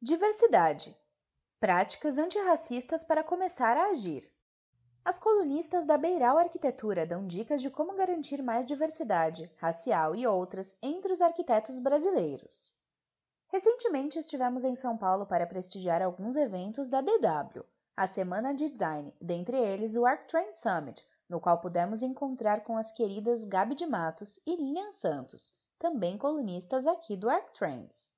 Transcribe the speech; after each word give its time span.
Diversidade. 0.00 0.96
Práticas 1.58 2.18
antirracistas 2.18 3.02
para 3.02 3.24
começar 3.24 3.76
a 3.76 3.86
agir. 3.86 4.32
As 5.04 5.18
colunistas 5.18 5.84
da 5.84 5.98
Beiral 5.98 6.38
Arquitetura 6.38 7.04
dão 7.04 7.26
dicas 7.26 7.60
de 7.60 7.68
como 7.68 7.96
garantir 7.96 8.40
mais 8.40 8.64
diversidade 8.64 9.50
racial 9.56 10.14
e 10.14 10.24
outras 10.24 10.78
entre 10.80 11.12
os 11.12 11.20
arquitetos 11.20 11.80
brasileiros. 11.80 12.72
Recentemente 13.48 14.20
estivemos 14.20 14.62
em 14.62 14.76
São 14.76 14.96
Paulo 14.96 15.26
para 15.26 15.48
prestigiar 15.48 16.00
alguns 16.00 16.36
eventos 16.36 16.86
da 16.86 17.00
DW, 17.00 17.64
a 17.96 18.06
Semana 18.06 18.54
de 18.54 18.68
Design, 18.68 19.12
dentre 19.20 19.56
eles 19.56 19.96
o 19.96 20.06
ArcTrain 20.06 20.54
Summit, 20.54 21.04
no 21.28 21.40
qual 21.40 21.60
pudemos 21.60 22.02
encontrar 22.02 22.62
com 22.62 22.76
as 22.76 22.92
queridas 22.92 23.44
Gabi 23.44 23.74
de 23.74 23.84
Matos 23.84 24.38
e 24.46 24.54
Lilian 24.54 24.92
Santos, 24.92 25.58
também 25.76 26.16
colunistas 26.16 26.86
aqui 26.86 27.16
do 27.16 27.28
ArcTrains. 27.28 28.16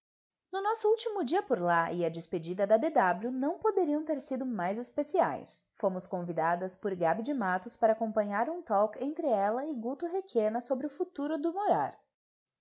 No 0.52 0.60
nosso 0.60 0.88
último 0.88 1.24
dia 1.24 1.42
por 1.42 1.60
lá 1.60 1.92
e 1.92 2.04
a 2.04 2.08
despedida 2.08 2.66
da 2.66 2.76
DW 2.76 3.30
não 3.30 3.58
poderiam 3.60 4.04
ter 4.04 4.20
sido 4.20 4.44
mais 4.44 4.78
especiais. 4.78 5.62
Fomos 5.76 6.08
convidadas 6.08 6.74
por 6.74 6.92
Gabi 6.96 7.22
de 7.22 7.32
Matos 7.32 7.76
para 7.76 7.92
acompanhar 7.92 8.50
um 8.50 8.60
talk 8.60 9.02
entre 9.02 9.28
ela 9.28 9.64
e 9.64 9.74
Guto 9.76 10.06
Requena 10.06 10.60
sobre 10.60 10.88
o 10.88 10.90
futuro 10.90 11.38
do 11.38 11.52
morar. 11.52 11.96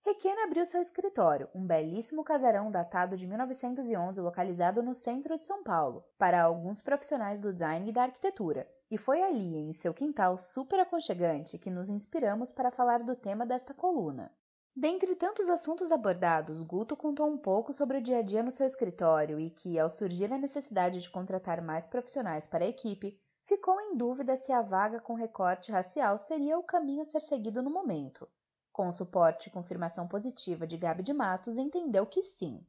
Requena 0.05 0.43
abriu 0.43 0.67
seu 0.67 0.81
escritório, 0.81 1.49
um 1.53 1.65
belíssimo 1.65 2.23
casarão 2.23 2.69
datado 2.69 3.17
de 3.17 3.25
1911 3.25 4.21
localizado 4.21 4.83
no 4.83 4.93
centro 4.93 5.35
de 5.37 5.47
São 5.47 5.63
Paulo, 5.63 6.05
para 6.15 6.43
alguns 6.43 6.83
profissionais 6.83 7.39
do 7.39 7.51
design 7.51 7.89
e 7.89 7.91
da 7.91 8.03
arquitetura. 8.03 8.69
E 8.91 8.99
foi 8.99 9.21
ali, 9.21 9.57
em 9.57 9.73
seu 9.73 9.95
quintal 9.95 10.37
super 10.37 10.79
aconchegante, 10.79 11.57
que 11.57 11.71
nos 11.71 11.89
inspiramos 11.89 12.51
para 12.51 12.71
falar 12.71 13.03
do 13.03 13.15
tema 13.15 13.47
desta 13.47 13.73
coluna. 13.73 14.31
Dentre 14.79 15.13
tantos 15.13 15.49
assuntos 15.49 15.91
abordados, 15.91 16.63
Guto 16.63 16.95
contou 16.95 17.27
um 17.27 17.37
pouco 17.37 17.73
sobre 17.73 17.97
o 17.97 18.01
dia 18.01 18.19
a 18.19 18.21
dia 18.21 18.41
no 18.41 18.49
seu 18.49 18.65
escritório 18.65 19.37
e 19.37 19.49
que, 19.49 19.77
ao 19.77 19.89
surgir 19.89 20.31
a 20.31 20.37
necessidade 20.37 21.01
de 21.01 21.09
contratar 21.09 21.61
mais 21.61 21.85
profissionais 21.85 22.47
para 22.47 22.63
a 22.63 22.67
equipe, 22.69 23.19
ficou 23.43 23.77
em 23.81 23.97
dúvida 23.97 24.37
se 24.37 24.53
a 24.53 24.61
vaga 24.61 25.01
com 25.01 25.15
recorte 25.15 25.69
racial 25.69 26.17
seria 26.17 26.57
o 26.57 26.63
caminho 26.63 27.01
a 27.01 27.03
ser 27.03 27.19
seguido 27.19 27.61
no 27.61 27.69
momento. 27.69 28.25
Com 28.71 28.87
o 28.87 28.91
suporte 28.93 29.47
e 29.47 29.51
confirmação 29.51 30.07
positiva 30.07 30.65
de 30.65 30.77
Gabi 30.77 31.03
de 31.03 31.11
Matos, 31.13 31.57
entendeu 31.57 32.05
que 32.05 32.23
sim. 32.23 32.65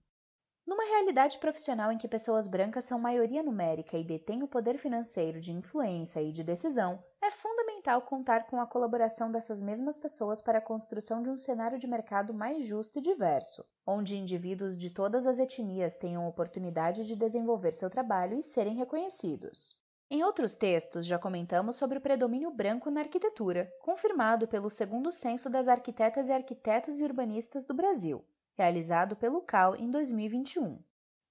Numa 0.67 0.83
realidade 0.83 1.39
profissional 1.39 1.93
em 1.93 1.99
que 1.99 2.09
pessoas 2.09 2.49
brancas 2.49 2.87
são 2.87 2.99
maioria 2.99 3.41
numérica 3.41 3.97
e 3.97 4.03
detêm 4.03 4.43
o 4.43 4.49
poder 4.49 4.79
financeiro 4.79 5.39
de 5.39 5.53
influência 5.53 6.21
e 6.21 6.33
de 6.33 6.43
decisão, 6.43 7.01
é 7.23 7.31
fundamental 7.31 7.70
contar 8.03 8.47
com 8.47 8.61
a 8.61 8.67
colaboração 8.67 9.31
dessas 9.31 9.63
mesmas 9.63 9.97
pessoas 9.97 10.43
para 10.43 10.59
a 10.59 10.61
construção 10.61 11.23
de 11.23 11.31
um 11.31 11.37
cenário 11.37 11.79
de 11.79 11.87
mercado 11.87 12.35
mais 12.35 12.67
justo 12.67 12.99
e 12.99 13.03
diverso, 13.03 13.65
onde 13.87 14.19
indivíduos 14.19 14.77
de 14.77 14.91
todas 14.91 15.27
as 15.27 15.39
etnias 15.39 15.97
tenham 15.97 16.29
oportunidade 16.29 17.07
de 17.07 17.17
desenvolver 17.17 17.73
seu 17.73 17.89
trabalho 17.89 18.39
e 18.39 18.43
serem 18.43 18.77
reconhecidos. 18.77 19.81
Em 20.11 20.23
outros 20.25 20.57
textos, 20.57 21.07
já 21.07 21.19
comentamos 21.19 21.77
sobre 21.77 21.99
o 21.99 22.01
predomínio 22.01 22.51
branco 22.51 22.91
na 22.91 23.01
arquitetura, 23.01 23.73
confirmado 23.81 24.47
pelo 24.47 24.69
segundo 24.69 25.13
censo 25.13 25.49
das 25.49 25.69
arquitetas 25.69 26.29
e 26.29 26.33
arquitetos 26.33 26.99
e 26.99 27.05
urbanistas 27.05 27.65
do 27.65 27.73
Brasil, 27.73 28.25
realizado 28.55 29.17
pelo 29.17 29.41
CAL 29.41 29.77
em 29.77 29.91
2021. 29.91 30.83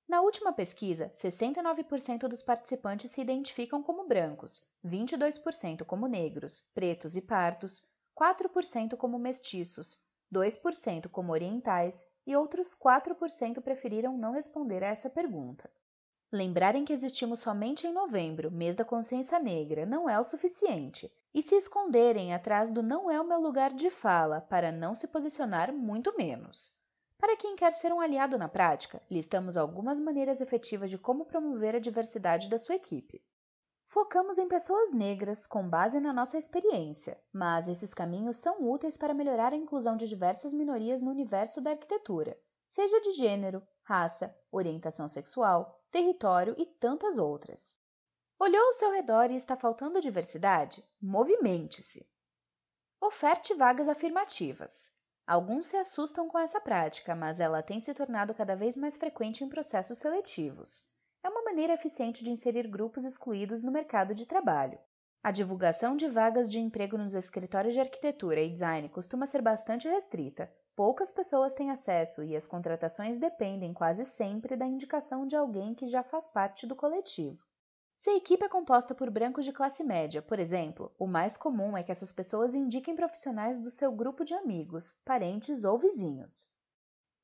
Na 0.10 0.22
última 0.22 0.52
pesquisa, 0.52 1.14
69% 1.16 2.28
dos 2.28 2.42
participantes 2.42 3.12
se 3.12 3.22
identificam 3.22 3.84
como 3.84 4.08
brancos, 4.08 4.68
22% 4.84 5.86
como 5.86 6.08
negros, 6.08 6.62
pretos 6.74 7.16
e 7.16 7.22
pardos, 7.22 7.88
4% 8.20 8.98
como 8.98 9.20
mestiços, 9.20 10.02
2% 10.34 11.08
como 11.10 11.32
orientais 11.32 12.08
e 12.26 12.36
outros 12.36 12.74
4% 12.74 13.62
preferiram 13.62 14.18
não 14.18 14.32
responder 14.32 14.84
a 14.84 14.88
essa 14.88 15.12
pergunta. 15.12 15.70
Lembrarem 16.32 16.84
que 16.84 16.94
existimos 16.94 17.42
somente 17.42 17.86
em 17.86 17.94
novembro, 17.94 18.50
mês 18.50 18.76
da 18.76 18.84
consciência 18.84 19.38
negra, 19.38 19.86
não 19.86 20.10
é 20.10 20.20
o 20.20 20.24
suficiente, 20.24 21.12
e 21.32 21.44
se 21.44 21.54
esconderem 21.54 22.34
atrás 22.34 22.74
do 22.74 22.81
não 22.81 23.12
é 23.12 23.22
o 23.22 23.28
meu 23.28 23.40
lugar 23.40 23.72
de 23.74 23.92
fala 23.92 24.42
para 24.42 24.72
não 24.72 24.96
se 24.96 25.08
posicionar, 25.08 25.72
muito 25.72 26.18
menos. 26.18 26.78
Para 27.19 27.35
quem 27.35 27.53
quer 27.57 27.74
ser 27.74 27.91
um 27.91 28.00
aliado 28.00 28.38
na 28.38 28.47
prática, 28.47 29.03
listamos 29.12 29.57
algumas 29.57 30.00
maneiras 30.00 30.40
efetivas 30.40 30.90
de 30.90 30.97
como 30.97 31.25
promover 31.25 31.75
a 31.75 31.80
diversidade 31.80 32.50
da 32.50 32.57
sua 32.57 32.75
equipe. 32.75 33.22
Focamos 33.88 34.38
em 34.38 34.47
pessoas 34.47 34.94
negras 34.94 35.46
com 35.46 35.68
base 35.68 36.00
na 36.00 36.13
nossa 36.13 36.38
experiência, 36.38 37.22
mas 37.34 37.68
esses 37.68 37.94
caminhos 37.94 38.38
são 38.38 38.63
úteis 38.69 38.96
para 38.96 39.13
melhorar 39.13 39.52
a 39.52 39.57
inclusão 39.57 39.97
de 39.97 40.07
diversas 40.07 40.53
minorias 40.53 41.02
no 41.02 41.12
universo 41.12 41.59
da 41.59 41.72
arquitetura, 41.72 42.40
seja 42.69 43.02
de 43.02 43.12
gênero, 43.12 43.62
raça, 43.84 44.34
orientação 44.50 45.09
sexual, 45.09 45.84
território 45.91 46.56
e 46.57 46.66
tantas 46.66 47.18
outras. 47.18 47.78
Olhou 48.40 48.63
ao 48.63 48.74
seu 48.74 48.91
redor 48.91 49.30
e 49.30 49.36
está 49.36 49.57
faltando 49.57 50.00
diversidade? 50.00 50.88
Movimente-se! 51.01 52.09
Oferte 53.01 53.53
vagas 53.56 53.90
afirmativas. 53.90 54.97
Alguns 55.29 55.67
se 55.67 55.78
assustam 55.78 56.28
com 56.28 56.40
essa 56.40 56.59
prática, 56.59 57.13
mas 57.13 57.40
ela 57.40 57.62
tem 57.62 57.79
se 57.79 57.94
tornado 57.94 58.34
cada 58.34 58.56
vez 58.56 58.75
mais 58.75 58.97
frequente 58.97 59.44
em 59.44 59.47
processos 59.47 60.00
seletivos. 60.00 60.91
É 61.23 61.29
uma 61.29 61.44
maneira 61.44 61.73
eficiente 61.73 62.23
de 62.23 62.31
inserir 62.31 62.67
grupos 62.67 63.06
excluídos 63.06 63.63
no 63.63 63.72
mercado 63.72 64.16
de 64.16 64.25
trabalho. 64.25 64.79
A 65.22 65.29
divulgação 65.29 65.95
de 65.95 66.07
vagas 66.07 66.50
de 66.50 66.57
emprego 66.57 66.97
nos 66.97 67.13
escritórios 67.13 67.75
de 67.75 67.79
arquitetura 67.79 68.41
e 68.41 68.50
design 68.50 68.89
costuma 68.89 69.28
ser 69.28 69.44
bastante 69.44 69.88
restrita. 69.88 70.51
Poucas 70.75 71.12
pessoas 71.12 71.53
têm 71.53 71.69
acesso 71.69 72.23
e 72.23 72.35
as 72.35 72.47
contratações 72.47 73.19
dependem 73.19 73.72
quase 73.72 74.07
sempre 74.07 74.56
da 74.56 74.66
indicação 74.66 75.28
de 75.28 75.35
alguém 75.35 75.75
que 75.75 75.85
já 75.85 76.01
faz 76.01 76.28
parte 76.28 76.66
do 76.66 76.75
coletivo. 76.75 77.45
Se 78.02 78.10
a 78.12 78.16
equipe 78.16 78.46
é 78.46 78.48
composta 78.48 78.96
por 78.96 79.10
brancos 79.10 79.44
de 79.44 79.52
classe 79.52 79.84
média, 79.84 80.22
por 80.22 80.40
exemplo, 80.40 80.90
o 80.98 81.06
mais 81.06 81.36
comum 81.36 81.76
é 81.76 81.84
que 81.84 81.92
essas 81.92 82.14
pessoas 82.14 82.56
indiquem 82.56 82.96
profissionais 82.96 83.60
do 83.60 83.70
seu 83.70 83.92
grupo 83.92 84.24
de 84.24 84.34
amigos, 84.34 84.94
parentes 85.04 85.66
ou 85.66 85.78
vizinhos. 85.78 86.50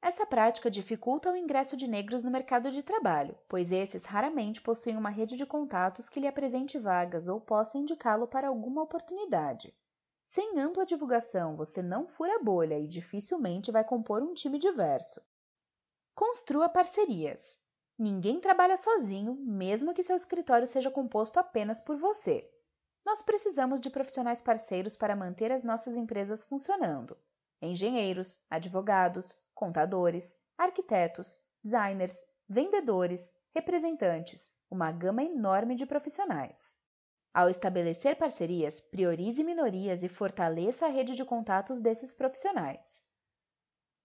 Essa 0.02 0.25
prática 0.25 0.69
dificulta 0.69 1.31
o 1.31 1.38
ingresso 1.38 1.78
de 1.78 1.88
negros 1.88 2.25
no 2.25 2.30
mercado 2.30 2.69
de 2.72 2.84
trabalho, 2.84 3.40
pois 3.47 3.72
esses 3.72 4.03
raramente 4.03 4.62
possuem 4.62 4.97
uma 4.97 5.09
rede 5.09 5.38
de 5.38 5.46
contatos 5.46 6.09
que 6.09 6.19
lhe 6.19 6.28
apresente 6.28 6.78
vagas 6.78 7.30
ou 7.30 7.40
possa 7.40 7.78
indicá-lo 7.78 8.28
para 8.28 8.50
alguma 8.50 8.84
oportunidade. 8.84 9.74
Sem 10.22 10.59
ampla 10.59 10.86
divulgação, 10.86 11.56
você 11.56 11.81
não 11.81 12.06
fura 12.06 12.36
a 12.36 12.44
bolha 12.44 12.78
e 12.78 12.86
dificilmente 12.86 13.72
vai 13.72 13.86
compor 13.86 14.22
um 14.22 14.34
time 14.34 14.59
diverso. 14.59 15.22
Construa 16.13 16.68
parcerias. 16.68 17.63
Ninguém 17.97 18.41
trabalha 18.41 18.75
sozinho, 18.75 19.35
mesmo 19.35 19.94
que 19.94 20.03
seu 20.03 20.17
escritório 20.17 20.67
seja 20.67 20.91
composto 20.91 21.39
apenas 21.39 21.79
por 21.79 21.95
você. 21.95 22.51
Nós 23.06 23.22
precisamos 23.22 23.79
de 23.79 23.89
profissionais 23.89 24.41
parceiros 24.41 24.97
para 24.97 25.16
manter 25.16 25.51
as 25.51 25.63
nossas 25.63 25.95
empresas 25.95 26.44
funcionando. 26.44 27.17
Engenheiros, 27.61 28.44
advogados, 28.50 29.41
contadores, 29.53 30.35
arquitetos, 30.57 31.39
designers, 31.63 32.19
vendedores, 32.50 33.31
representantes, 33.53 34.51
uma 34.69 34.91
gama 34.91 35.23
enorme 35.23 35.75
de 35.75 35.85
profissionais. 35.85 36.75
Ao 37.33 37.50
estabelecer 37.50 38.17
parcerias, 38.17 38.81
priorize 38.81 39.44
minorias 39.44 40.03
e 40.03 40.09
fortaleça 40.09 40.85
a 40.85 40.89
rede 40.89 41.16
de 41.16 41.23
contatos 41.23 41.79
desses 41.79 42.13
profissionais. 42.13 43.04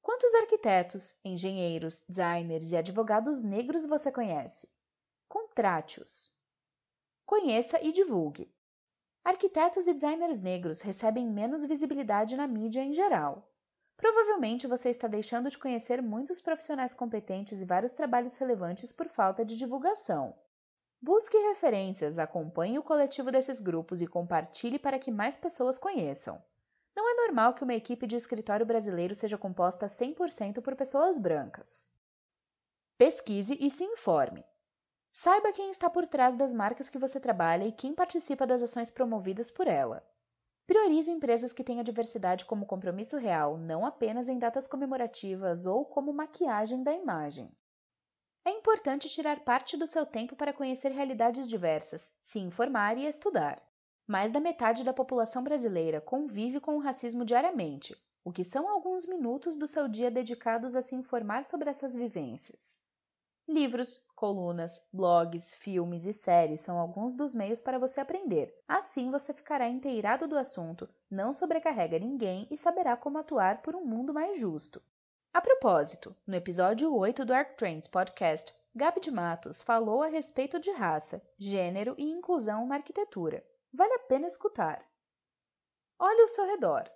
Quantos 0.02 0.32
arquitetos, 0.34 1.20
engenheiros, 1.24 2.04
designers 2.08 2.72
e 2.72 2.76
advogados 2.76 3.42
negros 3.42 3.84
você 3.84 4.10
conhece? 4.10 4.68
Contrate-os. 5.28 6.38
Conheça 7.26 7.78
e 7.82 7.92
divulgue. 7.92 8.50
Arquitetos 9.22 9.86
e 9.86 9.92
designers 9.92 10.40
negros 10.40 10.80
recebem 10.80 11.26
menos 11.26 11.66
visibilidade 11.66 12.36
na 12.36 12.46
mídia 12.46 12.82
em 12.82 12.94
geral. 12.94 13.52
Provavelmente 13.94 14.66
você 14.66 14.88
está 14.88 15.06
deixando 15.06 15.50
de 15.50 15.58
conhecer 15.58 16.00
muitos 16.00 16.40
profissionais 16.40 16.94
competentes 16.94 17.60
e 17.60 17.66
vários 17.66 17.92
trabalhos 17.92 18.36
relevantes 18.38 18.92
por 18.92 19.06
falta 19.08 19.44
de 19.44 19.58
divulgação. 19.58 20.34
Busque 21.02 21.36
referências, 21.36 22.18
acompanhe 22.18 22.78
o 22.78 22.82
coletivo 22.82 23.30
desses 23.30 23.60
grupos 23.60 24.00
e 24.00 24.06
compartilhe 24.06 24.78
para 24.78 24.98
que 24.98 25.10
mais 25.10 25.36
pessoas 25.36 25.76
conheçam. 25.76 26.42
Não 27.00 27.08
é 27.08 27.14
normal 27.14 27.54
que 27.54 27.64
uma 27.64 27.72
equipe 27.72 28.06
de 28.06 28.14
escritório 28.14 28.66
brasileiro 28.66 29.14
seja 29.14 29.38
composta 29.38 29.86
100% 29.86 30.60
por 30.60 30.76
pessoas 30.76 31.18
brancas. 31.18 31.90
Pesquise 32.98 33.56
e 33.58 33.70
se 33.70 33.82
informe. 33.82 34.44
Saiba 35.08 35.50
quem 35.50 35.70
está 35.70 35.88
por 35.88 36.06
trás 36.06 36.36
das 36.36 36.52
marcas 36.52 36.90
que 36.90 36.98
você 36.98 37.18
trabalha 37.18 37.64
e 37.64 37.72
quem 37.72 37.94
participa 37.94 38.46
das 38.46 38.60
ações 38.60 38.90
promovidas 38.90 39.50
por 39.50 39.66
ela. 39.66 40.06
Priorize 40.66 41.10
empresas 41.10 41.54
que 41.54 41.64
tenham 41.64 41.82
diversidade 41.82 42.44
como 42.44 42.66
compromisso 42.66 43.16
real, 43.16 43.56
não 43.56 43.86
apenas 43.86 44.28
em 44.28 44.38
datas 44.38 44.66
comemorativas 44.66 45.64
ou 45.64 45.86
como 45.86 46.12
maquiagem 46.12 46.82
da 46.82 46.92
imagem. 46.92 47.50
É 48.44 48.50
importante 48.50 49.08
tirar 49.08 49.40
parte 49.40 49.74
do 49.74 49.86
seu 49.86 50.04
tempo 50.04 50.36
para 50.36 50.52
conhecer 50.52 50.92
realidades 50.92 51.48
diversas, 51.48 52.14
se 52.20 52.38
informar 52.38 52.98
e 52.98 53.06
estudar. 53.06 53.69
Mais 54.10 54.32
da 54.32 54.40
metade 54.40 54.82
da 54.82 54.92
população 54.92 55.40
brasileira 55.40 56.00
convive 56.00 56.58
com 56.58 56.74
o 56.74 56.80
racismo 56.80 57.24
diariamente, 57.24 57.96
o 58.24 58.32
que 58.32 58.42
são 58.42 58.68
alguns 58.68 59.06
minutos 59.06 59.54
do 59.54 59.68
seu 59.68 59.86
dia 59.86 60.10
dedicados 60.10 60.74
a 60.74 60.82
se 60.82 60.96
informar 60.96 61.44
sobre 61.44 61.70
essas 61.70 61.94
vivências. 61.94 62.76
Livros, 63.46 64.08
colunas, 64.16 64.84
blogs, 64.92 65.54
filmes 65.54 66.06
e 66.06 66.12
séries 66.12 66.60
são 66.60 66.76
alguns 66.76 67.14
dos 67.14 67.36
meios 67.36 67.60
para 67.60 67.78
você 67.78 68.00
aprender. 68.00 68.52
Assim 68.66 69.12
você 69.12 69.32
ficará 69.32 69.68
inteirado 69.68 70.26
do 70.26 70.36
assunto, 70.36 70.88
não 71.08 71.32
sobrecarrega 71.32 71.96
ninguém 71.96 72.48
e 72.50 72.58
saberá 72.58 72.96
como 72.96 73.16
atuar 73.16 73.62
por 73.62 73.76
um 73.76 73.84
mundo 73.84 74.12
mais 74.12 74.40
justo. 74.40 74.82
A 75.32 75.40
propósito, 75.40 76.16
no 76.26 76.34
episódio 76.34 76.92
8 76.92 77.24
do 77.24 77.32
Arc 77.32 77.56
Trends 77.56 77.86
Podcast, 77.86 78.52
Gabi 78.74 78.98
de 78.98 79.12
Matos 79.12 79.62
falou 79.62 80.02
a 80.02 80.08
respeito 80.08 80.58
de 80.58 80.72
raça, 80.72 81.22
gênero 81.38 81.94
e 81.96 82.10
inclusão 82.10 82.66
na 82.66 82.74
arquitetura. 82.74 83.44
Vale 83.72 83.94
a 83.94 83.98
pena 84.00 84.26
escutar. 84.26 84.84
Olhe 85.98 86.22
ao 86.22 86.28
seu 86.28 86.44
redor. 86.44 86.90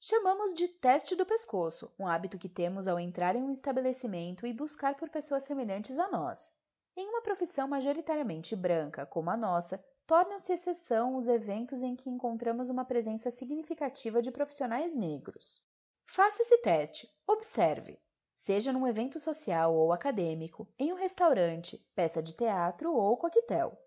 Chamamos 0.00 0.54
de 0.54 0.66
teste 0.66 1.14
do 1.14 1.26
pescoço, 1.26 1.94
um 1.98 2.06
hábito 2.06 2.38
que 2.38 2.48
temos 2.48 2.88
ao 2.88 2.98
entrar 2.98 3.36
em 3.36 3.42
um 3.42 3.50
estabelecimento 3.50 4.46
e 4.46 4.52
buscar 4.52 4.96
por 4.96 5.10
pessoas 5.10 5.44
semelhantes 5.44 5.98
a 5.98 6.08
nós. 6.08 6.56
Em 6.96 7.06
uma 7.08 7.20
profissão 7.20 7.68
majoritariamente 7.68 8.56
branca, 8.56 9.04
como 9.04 9.30
a 9.30 9.36
nossa, 9.36 9.84
tornam-se 10.06 10.52
exceção 10.52 11.16
os 11.16 11.28
eventos 11.28 11.82
em 11.82 11.94
que 11.94 12.08
encontramos 12.08 12.70
uma 12.70 12.84
presença 12.84 13.30
significativa 13.30 14.22
de 14.22 14.30
profissionais 14.30 14.94
negros. 14.94 15.66
Faça 16.06 16.42
esse 16.42 16.58
teste, 16.58 17.12
observe. 17.26 18.00
Seja 18.34 18.72
num 18.72 18.86
evento 18.86 19.20
social 19.20 19.74
ou 19.74 19.92
acadêmico, 19.92 20.66
em 20.78 20.92
um 20.92 20.96
restaurante, 20.96 21.78
peça 21.94 22.22
de 22.22 22.34
teatro 22.34 22.94
ou 22.94 23.16
coquetel. 23.16 23.78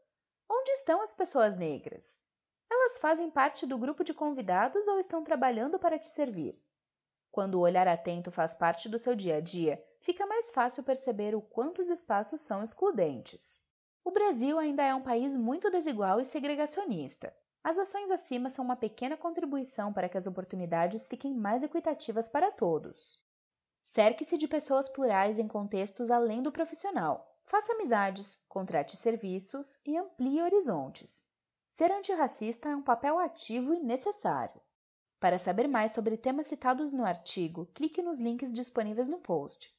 Onde 0.50 0.72
estão 0.72 1.02
as 1.02 1.14
pessoas 1.14 1.58
negras? 1.58 2.20
Elas 2.70 2.98
fazem 3.00 3.30
parte 3.30 3.66
do 3.66 3.78
grupo 3.78 4.04
de 4.04 4.14
convidados 4.14 4.88
ou 4.88 5.00
estão 5.00 5.24
trabalhando 5.24 5.78
para 5.78 6.00
te 6.00 6.08
servir? 6.08 6.62
Quando 7.32 7.56
o 7.56 7.62
olhar 7.62 7.88
atento 7.88 8.32
faz 8.32 8.56
parte 8.56 8.90
do 8.90 8.98
seu 8.98 9.16
dia 9.16 9.36
a 9.36 9.42
dia, 9.42 9.84
fica 10.00 10.26
mais 10.26 10.52
fácil 10.52 10.84
perceber 10.84 11.36
o 11.36 11.42
quanto 11.42 11.82
os 11.82 11.90
espaços 11.90 12.42
são 12.42 12.64
excludentes. 12.64 13.66
O 14.04 14.12
Brasil 14.12 14.58
ainda 14.58 14.84
é 14.84 14.96
um 14.96 15.04
país 15.04 15.36
muito 15.36 15.70
desigual 15.70 16.22
e 16.22 16.26
segregacionista. 16.26 17.36
As 17.62 17.78
ações 17.78 18.10
acima 18.10 18.50
são 18.50 18.64
uma 18.64 18.78
pequena 18.78 19.18
contribuição 19.18 19.92
para 19.92 20.08
que 20.08 20.18
as 20.18 20.28
oportunidades 20.28 21.08
fiquem 21.08 21.34
mais 21.34 21.62
equitativas 21.62 22.30
para 22.30 22.50
todos. 22.50 23.22
Cerque-se 23.82 24.38
de 24.38 24.48
pessoas 24.48 24.88
plurais 24.88 25.38
em 25.38 25.48
contextos 25.48 26.10
além 26.10 26.42
do 26.42 26.52
profissional. 26.52 27.27
Faça 27.48 27.72
amizades, 27.72 28.44
contrate 28.50 28.98
serviços 28.98 29.80
e 29.86 29.98
amplie 29.98 30.42
horizontes. 30.42 31.26
Ser 31.66 31.90
antirracista 31.94 32.68
é 32.68 32.76
um 32.76 32.82
papel 32.82 33.18
ativo 33.18 33.74
e 33.74 33.80
necessário. 33.80 34.60
Para 35.18 35.40
saber 35.40 35.66
mais 35.66 35.94
sobre 35.94 36.18
temas 36.18 36.48
citados 36.48 36.92
no 36.92 37.06
artigo, 37.06 37.66
clique 37.74 38.02
nos 38.02 38.20
links 38.20 38.52
disponíveis 38.52 39.08
no 39.08 39.20
post. 39.20 39.74